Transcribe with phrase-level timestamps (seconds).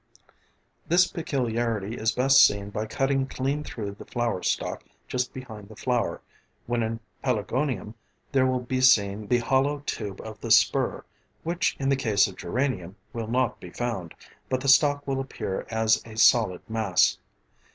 [0.87, 5.75] This peculiarity is best seen by cutting clean through the flower stalk just behind the
[5.75, 6.21] flower,
[6.65, 7.93] when in Pelargonium
[8.31, 11.05] there will be seen the hollow tube of the spur,
[11.43, 14.15] which in the case of Geranium will not be found,
[14.49, 17.19] but the stalk will appear as a solid mass.